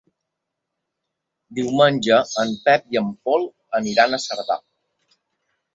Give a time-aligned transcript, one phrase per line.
[1.59, 3.49] Diumenge en Pep i en Pol
[3.83, 4.63] aniran a Cerdà.